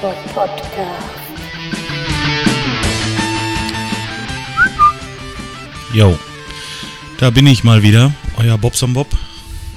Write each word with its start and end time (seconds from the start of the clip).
Bob 0.00 0.16
Podcast. 0.34 1.16
Jo, 5.94 6.18
da 7.18 7.30
bin 7.30 7.46
ich 7.46 7.64
mal 7.64 7.82
wieder, 7.82 8.12
euer 8.36 8.58
Bobson 8.58 8.92
Bob. 8.92 9.08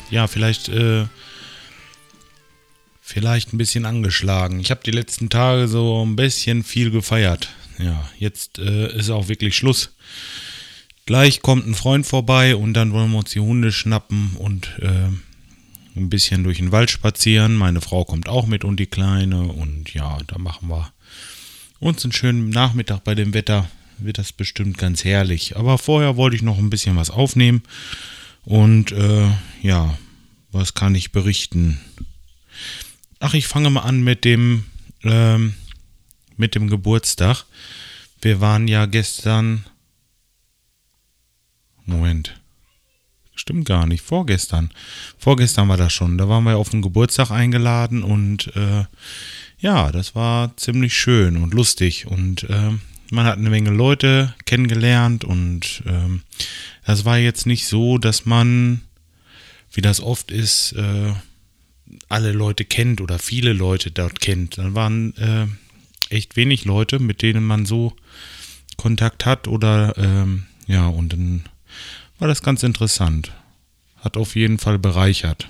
Ja, 0.10 0.28
vielleicht, 0.28 0.68
äh, 0.68 1.06
vielleicht 3.02 3.54
ein 3.54 3.58
bisschen 3.58 3.86
angeschlagen. 3.86 4.60
Ich 4.60 4.72
habe 4.72 4.82
die 4.86 4.92
letzten 4.92 5.30
Tage 5.30 5.70
so 5.70 6.06
ein 6.06 6.18
bisschen 6.18 6.64
viel 6.64 6.92
gefeiert. 6.92 7.50
Ja, 7.78 8.10
jetzt 8.18 8.60
äh, 8.60 8.94
ist 8.98 9.10
auch 9.10 9.30
wirklich 9.30 9.56
Schluss. 9.56 9.96
Gleich 11.06 11.42
kommt 11.42 11.66
ein 11.66 11.76
Freund 11.76 12.06
vorbei 12.06 12.58
und 12.58 12.74
dann 12.74 12.92
wollen 12.92 13.12
wir 13.12 13.20
uns 13.20 13.32
die 13.32 13.40
Hunde 13.40 13.72
schnappen 13.72 14.36
und 14.38 14.78
äh, 14.82 15.10
ein 16.00 16.10
bisschen 16.10 16.44
durch 16.44 16.58
den 16.58 16.72
Wald 16.72 16.90
spazieren. 16.90 17.56
Meine 17.56 17.82
Frau 17.82 18.06
kommt 18.06 18.28
auch 18.28 18.48
mit 18.48 18.64
und 18.64 18.80
die 18.80 18.88
Kleine. 18.88 19.44
Und 19.44 19.94
ja, 19.94 20.18
da 20.28 20.38
machen 20.38 20.70
wir 20.70 20.92
uns 21.80 22.04
einen 22.04 22.14
schönen 22.14 22.50
Nachmittag 22.50 23.04
bei 23.04 23.16
dem 23.16 23.34
Wetter. 23.34 23.70
Wird 23.98 24.18
das 24.18 24.32
bestimmt 24.32 24.78
ganz 24.78 25.04
herrlich. 25.04 25.58
Aber 25.58 25.78
vorher 25.78 26.16
wollte 26.16 26.36
ich 26.36 26.42
noch 26.42 26.58
ein 26.58 26.70
bisschen 26.70 26.96
was 26.96 27.10
aufnehmen. 27.10 27.62
Und 28.46 28.92
äh, 28.92 29.30
ja, 29.62 29.98
was 30.52 30.74
kann 30.74 30.96
ich 30.96 31.12
berichten? 31.12 31.80
Ach, 33.20 33.34
ich 33.34 33.48
fange 33.48 33.70
mal 33.70 33.82
an 33.82 34.02
mit 34.02 34.26
dem, 34.26 34.66
ähm, 35.04 35.54
mit 36.38 36.56
dem 36.56 36.70
Geburtstag. 36.70 37.46
Wir 38.22 38.42
waren 38.42 38.68
ja 38.68 38.86
gestern. 38.86 39.66
Moment. 41.86 42.40
Stimmt 43.40 43.64
gar 43.64 43.88
nicht, 43.88 44.02
vorgestern. 44.02 44.70
Vorgestern 45.18 45.70
war 45.70 45.78
das 45.78 45.94
schon. 45.94 46.18
Da 46.18 46.28
waren 46.28 46.44
wir 46.44 46.58
auf 46.58 46.68
den 46.68 46.82
Geburtstag 46.82 47.32
eingeladen 47.32 48.04
und 48.04 48.54
äh, 48.54 48.84
ja, 49.60 49.94
das 49.94 50.14
war 50.14 50.58
ziemlich 50.58 50.94
schön 50.94 51.38
und 51.38 51.54
lustig 51.54 52.06
und 52.06 52.44
äh, 52.50 52.72
man 53.12 53.26
hat 53.26 53.38
eine 53.38 53.50
Menge 53.50 53.70
Leute 53.70 54.36
kennengelernt 54.44 55.24
und 55.24 55.84
äh, 55.86 56.20
das 56.86 57.06
war 57.06 57.18
jetzt 57.18 57.46
nicht 57.46 57.66
so, 57.68 57.98
dass 57.98 58.26
man, 58.26 58.82
wie 59.72 59.82
das 59.82 60.02
oft 60.02 60.32
ist, 60.32 60.74
äh, 60.74 61.14
alle 62.10 62.34
Leute 62.34 62.66
kennt 62.66 63.00
oder 63.00 63.20
viele 63.20 63.54
Leute 63.54 63.90
dort 63.90 64.20
kennt. 64.20 64.58
Dann 64.58 64.76
waren 64.76 65.16
äh, 65.16 65.48
echt 66.14 66.36
wenig 66.36 66.66
Leute, 66.66 67.00
mit 67.00 67.22
denen 67.22 67.46
man 67.46 67.66
so 67.66 67.96
Kontakt 68.76 69.26
hat 69.26 69.48
oder 69.48 69.98
ähm, 69.98 70.44
ja, 70.68 70.88
und 70.88 71.14
dann 71.14 71.46
war 72.20 72.28
das 72.28 72.44
ganz 72.44 72.64
interessant. 72.64 73.32
Hat 73.98 74.18
auf 74.18 74.36
jeden 74.36 74.60
Fall 74.60 74.78
bereichert. 74.78 75.48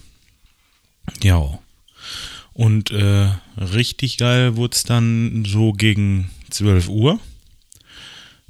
Ja. 1.21 1.59
Und 2.53 2.91
äh, 2.91 3.29
richtig 3.57 4.17
geil 4.17 4.55
wurde 4.55 4.75
es 4.75 4.83
dann 4.83 5.45
so 5.45 5.73
gegen 5.73 6.29
12 6.49 6.89
Uhr. 6.89 7.19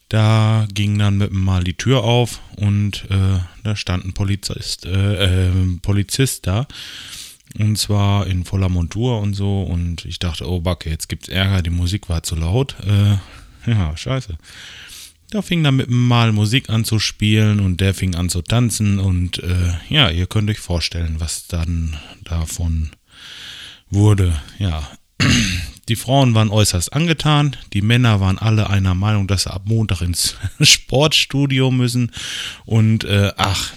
Da 0.10 0.68
ging 0.74 0.98
dann 0.98 1.18
mit 1.18 1.32
mal 1.32 1.64
die 1.64 1.76
Tür 1.76 2.04
auf 2.04 2.42
und 2.56 3.06
äh, 3.12 3.40
da 3.64 3.76
stand 3.76 4.06
ein 4.06 4.14
Polizist, 4.14 4.86
äh, 4.86 5.50
äh, 5.50 5.52
Polizist 5.84 6.48
da. 6.48 6.68
Und 7.58 7.78
zwar 7.78 8.28
in 8.28 8.46
voller 8.46 8.70
Montur 8.70 9.22
und 9.22 9.34
so. 9.34 9.62
Und 9.62 10.06
ich 10.06 10.20
dachte, 10.20 10.48
oh 10.48 10.60
Backe, 10.60 10.90
jetzt 10.90 11.10
gibt's 11.10 11.30
Ärger, 11.30 11.62
die 11.62 11.70
Musik 11.70 12.10
war 12.10 12.24
zu 12.24 12.36
laut. 12.36 12.76
Äh, 12.86 13.18
ja, 13.70 13.96
scheiße. 13.96 14.38
Da 15.32 15.44
fing 15.44 15.64
dann 15.64 15.76
mit 15.76 15.92
mal 15.92 16.32
Musik 16.32 16.70
an 16.70 16.86
zu 16.86 16.98
spielen 16.98 17.60
und 17.60 17.82
der 17.82 17.94
fing 17.94 18.16
an 18.16 18.30
zu 18.30 18.42
tanzen 18.42 18.98
und 18.98 19.38
äh, 19.44 19.74
ja, 19.88 20.10
ihr 20.10 20.26
könnt 20.26 20.50
euch 20.50 20.58
vorstellen, 20.58 21.18
was 21.20 21.46
dann 21.46 21.98
davon 22.24 22.90
wurde. 23.92 24.42
Ja, 24.58 24.90
die 25.88 25.96
Frauen 25.96 26.34
waren 26.34 26.50
äußerst 26.50 26.94
angetan, 26.94 27.56
die 27.74 27.84
Männer 27.84 28.20
waren 28.20 28.40
alle 28.40 28.72
einer 28.72 28.96
Meinung, 28.96 29.28
dass 29.28 29.44
sie 29.44 29.54
ab 29.54 29.64
Montag 29.66 30.02
ins 30.02 30.36
Sportstudio 30.62 31.70
müssen 31.70 32.12
und 32.66 33.04
äh, 33.04 33.32
ach, 33.38 33.74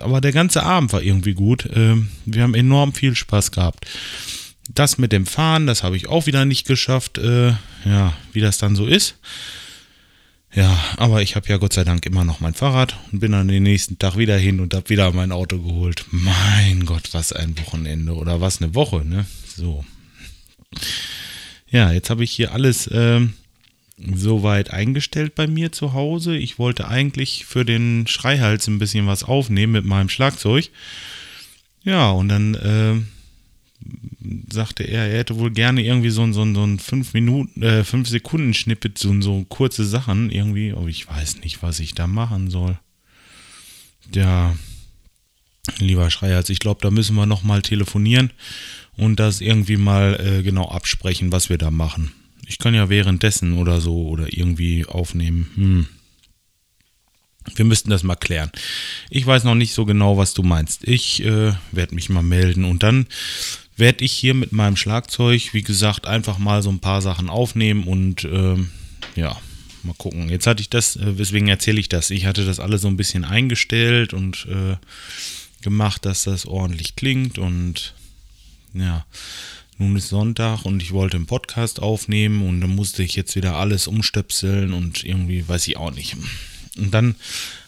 aber 0.00 0.20
der 0.20 0.32
ganze 0.32 0.64
Abend 0.64 0.92
war 0.92 1.00
irgendwie 1.00 1.34
gut. 1.34 1.64
Äh, 1.64 1.96
wir 2.26 2.42
haben 2.42 2.54
enorm 2.54 2.92
viel 2.92 3.16
Spaß 3.16 3.52
gehabt. 3.52 3.86
Das 4.68 4.98
mit 4.98 5.12
dem 5.12 5.24
Fahren, 5.24 5.66
das 5.66 5.82
habe 5.82 5.96
ich 5.96 6.08
auch 6.08 6.26
wieder 6.26 6.44
nicht 6.44 6.66
geschafft. 6.66 7.16
Äh, 7.16 7.54
ja, 7.86 8.12
wie 8.32 8.40
das 8.40 8.58
dann 8.58 8.76
so 8.76 8.86
ist. 8.86 9.16
Ja, 10.52 10.76
aber 10.96 11.22
ich 11.22 11.36
habe 11.36 11.48
ja 11.48 11.58
Gott 11.58 11.72
sei 11.72 11.84
Dank 11.84 12.04
immer 12.06 12.24
noch 12.24 12.40
mein 12.40 12.54
Fahrrad 12.54 12.96
und 13.12 13.20
bin 13.20 13.32
dann 13.32 13.46
den 13.46 13.62
nächsten 13.62 13.98
Tag 13.98 14.16
wieder 14.16 14.36
hin 14.36 14.58
und 14.58 14.74
habe 14.74 14.88
wieder 14.88 15.12
mein 15.12 15.30
Auto 15.30 15.60
geholt. 15.60 16.04
Mein 16.10 16.86
Gott, 16.86 17.10
was 17.12 17.32
ein 17.32 17.56
Wochenende 17.58 18.14
oder 18.14 18.40
was 18.40 18.60
eine 18.60 18.74
Woche, 18.74 19.04
ne? 19.04 19.26
So. 19.46 19.84
Ja, 21.70 21.92
jetzt 21.92 22.10
habe 22.10 22.24
ich 22.24 22.32
hier 22.32 22.52
alles 22.52 22.90
ähm, 22.92 23.34
soweit 23.96 24.72
eingestellt 24.72 25.36
bei 25.36 25.46
mir 25.46 25.70
zu 25.70 25.92
Hause. 25.92 26.36
Ich 26.36 26.58
wollte 26.58 26.88
eigentlich 26.88 27.44
für 27.44 27.64
den 27.64 28.08
Schreihals 28.08 28.66
ein 28.66 28.80
bisschen 28.80 29.06
was 29.06 29.22
aufnehmen 29.22 29.72
mit 29.72 29.84
meinem 29.84 30.08
Schlagzeug. 30.08 30.70
Ja, 31.84 32.10
und 32.10 32.28
dann 32.28 32.54
äh, 32.54 32.94
sagte 34.52 34.84
er, 34.84 35.06
er 35.06 35.18
hätte 35.18 35.38
wohl 35.38 35.50
gerne 35.50 35.84
irgendwie 35.84 36.10
so, 36.10 36.24
so, 36.32 36.54
so 36.54 36.64
ein 36.64 36.78
5 36.78 37.14
Minuten, 37.14 37.62
äh, 37.62 37.84
5 37.84 38.08
Sekunden 38.08 38.54
Schnippet, 38.54 38.98
so, 38.98 39.20
so 39.20 39.44
kurze 39.48 39.84
Sachen 39.84 40.30
irgendwie, 40.30 40.72
aber 40.72 40.88
ich 40.88 41.08
weiß 41.08 41.40
nicht, 41.40 41.62
was 41.62 41.80
ich 41.80 41.94
da 41.94 42.06
machen 42.06 42.50
soll. 42.50 42.78
Ja, 44.14 44.56
lieber 45.78 46.10
Schreihals, 46.10 46.48
ich 46.48 46.58
glaube, 46.58 46.80
da 46.82 46.90
müssen 46.90 47.16
wir 47.16 47.26
nochmal 47.26 47.62
telefonieren 47.62 48.30
und 48.96 49.20
das 49.20 49.40
irgendwie 49.40 49.76
mal 49.76 50.18
äh, 50.20 50.42
genau 50.42 50.68
absprechen, 50.68 51.32
was 51.32 51.48
wir 51.48 51.58
da 51.58 51.70
machen. 51.70 52.12
Ich 52.46 52.58
kann 52.58 52.74
ja 52.74 52.88
währenddessen 52.88 53.58
oder 53.58 53.80
so 53.80 54.08
oder 54.08 54.32
irgendwie 54.32 54.84
aufnehmen. 54.84 55.50
Hm. 55.54 55.86
Wir 57.54 57.64
müssten 57.64 57.90
das 57.90 58.02
mal 58.02 58.16
klären. 58.16 58.50
Ich 59.08 59.26
weiß 59.26 59.44
noch 59.44 59.54
nicht 59.54 59.72
so 59.72 59.84
genau, 59.86 60.18
was 60.18 60.34
du 60.34 60.42
meinst. 60.42 60.86
Ich 60.86 61.24
äh, 61.24 61.52
werde 61.72 61.94
mich 61.94 62.08
mal 62.08 62.22
melden 62.22 62.64
und 62.64 62.82
dann 62.82 63.06
werde 63.80 64.04
ich 64.04 64.12
hier 64.12 64.34
mit 64.34 64.52
meinem 64.52 64.76
Schlagzeug, 64.76 65.52
wie 65.52 65.62
gesagt, 65.62 66.06
einfach 66.06 66.38
mal 66.38 66.62
so 66.62 66.70
ein 66.70 66.78
paar 66.78 67.02
Sachen 67.02 67.28
aufnehmen 67.28 67.84
und 67.84 68.24
äh, 68.24 68.56
ja, 69.16 69.36
mal 69.82 69.94
gucken. 69.96 70.28
Jetzt 70.28 70.46
hatte 70.46 70.60
ich 70.60 70.70
das, 70.70 70.96
äh, 70.96 71.18
weswegen 71.18 71.48
erzähle 71.48 71.80
ich 71.80 71.88
das? 71.88 72.10
Ich 72.10 72.26
hatte 72.26 72.44
das 72.44 72.60
alles 72.60 72.82
so 72.82 72.88
ein 72.88 72.96
bisschen 72.96 73.24
eingestellt 73.24 74.14
und 74.14 74.46
äh, 74.48 74.76
gemacht, 75.62 76.04
dass 76.04 76.24
das 76.24 76.46
ordentlich 76.46 76.96
klingt 76.96 77.38
und 77.38 77.94
ja, 78.72 79.04
nun 79.78 79.96
ist 79.96 80.08
Sonntag 80.08 80.64
und 80.64 80.82
ich 80.82 80.92
wollte 80.92 81.16
einen 81.16 81.26
Podcast 81.26 81.80
aufnehmen 81.80 82.46
und 82.46 82.60
dann 82.60 82.74
musste 82.74 83.02
ich 83.02 83.16
jetzt 83.16 83.34
wieder 83.34 83.56
alles 83.56 83.86
umstöpseln 83.86 84.72
und 84.72 85.04
irgendwie 85.04 85.48
weiß 85.48 85.66
ich 85.68 85.76
auch 85.76 85.90
nicht. 85.90 86.16
Und 86.76 86.92
dann 86.92 87.16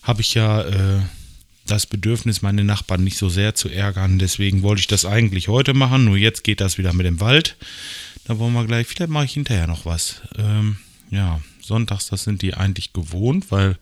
habe 0.03 0.21
ich 0.21 0.35
ja 0.35 0.63
äh, 0.63 1.01
das 1.67 1.87
Bedürfnis, 1.87 2.43
meine 2.43 2.65
Nachbarn 2.65 3.05
nicht 3.05 3.17
so 3.17 3.29
sehr 3.29 3.55
zu 3.55 3.69
ärgern. 3.69 4.19
Deswegen 4.19 4.63
wollte 4.63 4.81
ich 4.81 4.87
das 4.87 5.05
eigentlich 5.05 5.49
heute 5.49 5.75
machen, 5.75 6.05
nur 6.05 6.17
jetzt 6.17 6.45
geht 6.45 6.61
das 6.61 6.79
wieder 6.79 6.93
mit 6.93 7.07
dem 7.07 7.21
Wald. 7.21 7.57
Da 8.25 8.39
wollen 8.39 8.53
wir 8.53 8.67
gleich, 8.67 8.87
vielleicht 8.87 9.11
mache 9.11 9.25
ich 9.25 9.33
hinterher 9.33 9.67
noch 9.67 9.85
was. 9.85 10.23
Ähm, 10.37 10.77
ja, 11.11 11.41
sonntags, 11.61 12.09
das 12.09 12.25
sind 12.25 12.43
die 12.43 12.55
eigentlich 12.55 12.93
gewohnt, 12.93 13.51
weil 13.51 13.77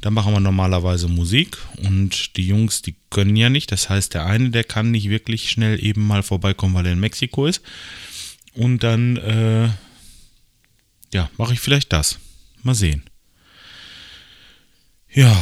da 0.00 0.10
machen 0.10 0.32
wir 0.32 0.40
normalerweise 0.40 1.08
Musik 1.08 1.56
und 1.78 2.36
die 2.36 2.46
Jungs, 2.46 2.82
die 2.82 2.94
können 3.10 3.36
ja 3.36 3.48
nicht. 3.48 3.72
Das 3.72 3.88
heißt, 3.88 4.14
der 4.14 4.26
eine, 4.26 4.50
der 4.50 4.64
kann 4.64 4.90
nicht 4.90 5.08
wirklich 5.08 5.50
schnell 5.50 5.82
eben 5.82 6.06
mal 6.06 6.22
vorbeikommen, 6.22 6.74
weil 6.74 6.86
er 6.86 6.92
in 6.92 7.00
Mexiko 7.00 7.46
ist. 7.46 7.62
Und 8.52 8.84
dann, 8.84 9.16
äh, 9.16 9.68
ja, 11.12 11.30
mache 11.36 11.54
ich 11.54 11.60
vielleicht 11.60 11.92
das. 11.92 12.18
Mal 12.62 12.74
sehen. 12.74 13.02
Ja, 15.12 15.34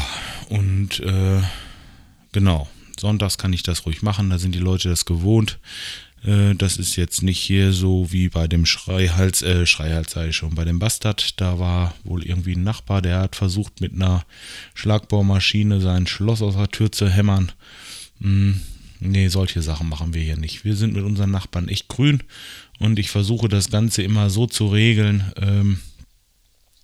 und 0.48 1.00
äh, 1.00 1.40
genau, 2.32 2.68
sonntags 2.98 3.38
kann 3.38 3.52
ich 3.52 3.62
das 3.62 3.86
ruhig 3.86 4.02
machen, 4.02 4.30
da 4.30 4.38
sind 4.38 4.54
die 4.54 4.60
Leute 4.60 4.88
das 4.88 5.04
gewohnt. 5.04 5.58
Äh, 6.24 6.54
das 6.54 6.76
ist 6.76 6.96
jetzt 6.96 7.22
nicht 7.22 7.38
hier 7.38 7.72
so 7.72 8.12
wie 8.12 8.28
bei 8.28 8.46
dem 8.48 8.66
Schreihals, 8.66 9.42
äh, 9.42 9.66
Schreihals 9.66 10.12
sei 10.12 10.32
schon, 10.32 10.54
bei 10.54 10.64
dem 10.64 10.78
Bastard. 10.78 11.40
Da 11.40 11.58
war 11.58 11.94
wohl 12.04 12.24
irgendwie 12.24 12.54
ein 12.54 12.62
Nachbar, 12.62 13.02
der 13.02 13.20
hat 13.20 13.36
versucht 13.36 13.80
mit 13.80 13.94
einer 13.94 14.24
Schlagbohrmaschine 14.74 15.80
sein 15.80 16.06
Schloss 16.06 16.42
aus 16.42 16.56
der 16.56 16.68
Tür 16.68 16.92
zu 16.92 17.08
hämmern. 17.08 17.52
Hm, 18.20 18.60
nee, 19.00 19.28
solche 19.28 19.62
Sachen 19.62 19.88
machen 19.88 20.14
wir 20.14 20.22
hier 20.22 20.36
nicht. 20.36 20.64
Wir 20.64 20.76
sind 20.76 20.94
mit 20.94 21.04
unseren 21.04 21.30
Nachbarn 21.30 21.68
echt 21.68 21.88
grün 21.88 22.22
und 22.78 22.98
ich 22.98 23.10
versuche 23.10 23.48
das 23.48 23.70
Ganze 23.70 24.02
immer 24.02 24.30
so 24.30 24.46
zu 24.46 24.68
regeln, 24.68 25.32
ähm, 25.36 25.78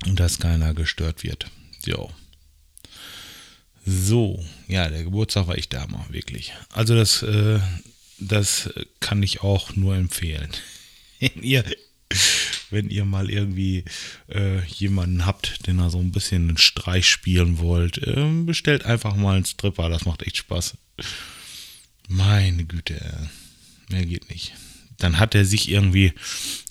dass 0.06 0.39
keiner 0.39 0.75
gestört 0.75 1.25
wird. 1.25 1.47
Jo. 1.85 2.11
So, 3.90 4.44
ja, 4.67 4.90
der 4.90 5.02
Geburtstag 5.02 5.46
war 5.46 5.56
ich 5.56 5.70
da 5.70 5.87
mal, 5.87 6.05
wirklich. 6.11 6.52
Also 6.75 6.94
das, 6.94 7.23
äh, 7.23 7.58
das 8.19 8.69
kann 9.00 9.23
ich 9.23 9.40
auch 9.40 9.76
nur 9.76 9.96
empfehlen. 9.96 10.50
Wenn 11.20 11.43
ihr, 11.43 11.64
wenn 12.70 12.90
ihr 12.90 13.05
mal 13.06 13.31
irgendwie 13.31 13.85
äh, 14.29 14.62
jemanden 14.67 15.25
habt, 15.25 15.67
den 15.67 15.81
ihr 15.81 15.90
so 15.90 15.99
ein 15.99 16.12
bisschen 16.12 16.49
einen 16.49 16.58
Streich 16.58 17.08
spielen 17.08 17.58
wollt, 17.58 17.99
äh, 17.99 18.31
bestellt 18.44 18.85
einfach 18.85 19.17
mal 19.17 19.37
einen 19.37 19.46
Stripper, 19.46 19.88
das 19.88 20.05
macht 20.05 20.23
echt 20.23 20.37
Spaß. 20.37 20.76
Meine 22.08 22.64
Güte, 22.67 23.31
mehr 23.88 24.06
geht 24.06 24.31
nicht. 24.31 24.52
Dann 24.99 25.19
hat 25.19 25.35
er 25.35 25.45
sich 25.45 25.71
irgendwie 25.71 26.12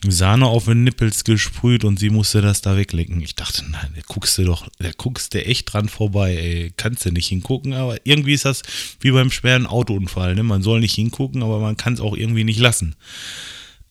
Sahne 0.07 0.45
auf 0.45 0.65
den 0.65 0.83
Nippels 0.83 1.23
gesprüht 1.23 1.83
und 1.83 1.97
sie 1.97 2.09
musste 2.09 2.41
das 2.41 2.61
da 2.61 2.77
weglecken. 2.77 3.21
Ich 3.21 3.35
dachte, 3.35 3.63
nein, 3.69 3.93
da 3.95 4.01
guckst 4.05 4.37
du 4.37 4.43
doch, 4.43 4.67
da 4.79 4.91
guckst 4.95 5.33
du 5.33 5.43
echt 5.43 5.71
dran 5.71 5.89
vorbei, 5.89 6.35
ey. 6.35 6.73
Kannst 6.75 7.05
du 7.05 7.11
nicht 7.11 7.27
hingucken, 7.27 7.73
aber 7.73 7.97
irgendwie 8.03 8.33
ist 8.33 8.45
das 8.45 8.63
wie 8.99 9.11
beim 9.11 9.31
schweren 9.31 9.65
Autounfall, 9.65 10.35
ne? 10.35 10.43
Man 10.43 10.61
soll 10.61 10.81
nicht 10.81 10.95
hingucken, 10.95 11.41
aber 11.41 11.59
man 11.59 11.77
kann 11.77 11.93
es 11.93 12.01
auch 12.01 12.15
irgendwie 12.15 12.43
nicht 12.43 12.59
lassen. 12.59 12.95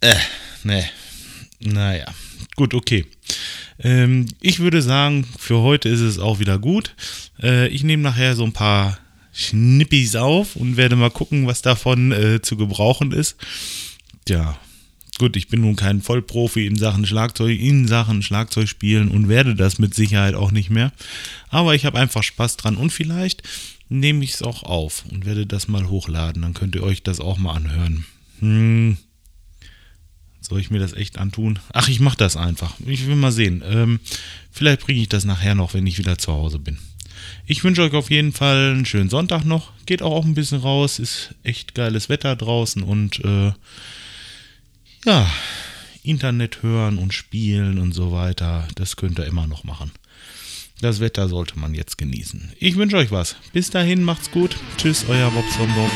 Äh, 0.01 0.15
ne. 0.63 0.85
Naja, 1.61 2.07
gut, 2.57 2.75
okay. 2.75 3.07
Ähm, 3.79 4.27
ich 4.41 4.59
würde 4.59 4.83
sagen, 4.83 5.27
für 5.39 5.61
heute 5.61 5.89
ist 5.89 6.01
es 6.01 6.19
auch 6.19 6.39
wieder 6.39 6.59
gut. 6.59 6.95
Äh, 7.43 7.69
ich 7.69 7.83
nehme 7.83 8.03
nachher 8.03 8.37
so 8.37 8.45
ein 8.45 8.53
paar 8.53 8.99
Schnippis 9.33 10.17
auf 10.17 10.57
und 10.57 10.77
werde 10.77 10.97
mal 10.97 11.11
gucken, 11.11 11.47
was 11.47 11.63
davon 11.63 12.13
äh, 12.13 12.41
zu 12.43 12.57
gebrauchen 12.57 13.13
ist. 13.13 13.37
Ja, 14.29 14.59
gut, 15.19 15.37
ich 15.37 15.49
bin 15.49 15.61
nun 15.61 15.77
kein 15.77 16.03
Vollprofi 16.03 16.67
in 16.67 16.77
Sachen 16.77 17.07
Schlagzeug, 17.07 17.59
in 17.61 17.87
Sachen 17.87 18.23
Schlagzeug 18.23 18.69
spielen 18.69 19.09
und 19.09 19.29
werde 19.29 19.55
das 19.55 19.79
mit 19.79 19.95
Sicherheit 19.95 20.35
auch 20.35 20.51
nicht 20.51 20.71
mehr. 20.71 20.93
Aber 21.49 21.75
ich 21.75 21.85
habe 21.85 21.99
einfach 21.99 22.23
Spaß 22.23 22.57
dran 22.57 22.77
und 22.77 22.91
vielleicht 22.91 23.43
nehme 23.89 24.25
ich 24.25 24.35
es 24.35 24.43
auch 24.43 24.63
auf 24.65 25.05
und 25.11 25.27
werde 25.27 25.47
das 25.47 25.69
mal 25.69 25.89
hochladen. 25.89 26.43
Dann 26.43 26.55
könnt 26.55 26.75
ihr 26.75 26.83
euch 26.83 27.03
das 27.03 27.21
auch 27.21 27.39
mal 27.39 27.55
anhören. 27.55 28.05
Hm. 28.41 28.97
Soll 30.41 30.61
ich 30.61 30.71
mir 30.71 30.79
das 30.79 30.93
echt 30.93 31.19
antun? 31.19 31.59
Ach, 31.73 31.89
ich 31.89 32.01
mache 32.01 32.17
das 32.17 32.37
einfach. 32.37 32.75
Ich 32.87 33.07
will 33.07 33.17
mal 33.17 33.33
sehen. 33.33 33.63
Ähm, 33.67 34.01
vielleicht 34.51 34.83
bringe 34.83 35.01
ich 35.01 35.09
das 35.09 35.25
nachher 35.25 35.55
noch, 35.55 35.75
wenn 35.75 35.87
ich 35.87 35.99
wieder 35.99 36.19
zu 36.19 36.33
Hause 36.33 36.59
bin. 36.59 36.79
Ich 37.47 37.65
wünsche 37.65 37.83
euch 37.83 37.95
auf 37.95 38.11
jeden 38.11 38.33
Fall 38.33 38.73
einen 38.73 38.87
schönen 38.87 39.11
Sonntag 39.11 39.45
noch. 39.45 39.73
Geht 39.87 40.03
auch, 40.03 40.25
ein 40.25 40.35
bisschen 40.35 40.61
raus. 40.61 40.99
Ist 40.99 41.35
echt 41.43 41.75
geiles 41.75 42.09
Wetter 42.09 42.37
draußen 42.37 42.83
und 42.83 43.25
äh, 43.25 43.53
ja, 45.07 45.27
Internet 46.03 46.63
hören 46.63 46.99
und 46.99 47.15
spielen 47.15 47.79
und 47.79 47.93
so 47.93 48.13
weiter. 48.13 48.69
Das 48.75 48.97
könnt 48.97 49.19
ihr 49.19 49.27
immer 49.27 49.47
noch 49.47 49.65
machen. 49.65 49.93
Das 50.83 51.01
Wetter 51.01 51.29
sollte 51.29 51.59
man 51.59 51.73
jetzt 51.73 51.97
genießen. 51.97 52.53
Ich 52.59 52.77
wünsche 52.77 52.99
euch 52.99 53.11
was. 53.11 53.37
Bis 53.53 53.71
dahin, 53.71 54.03
macht's 54.03 54.31
gut. 54.31 54.57
Tschüss, 54.77 55.07
euer 55.09 55.31
Bob 55.31 55.45
Sonbock. 55.57 55.91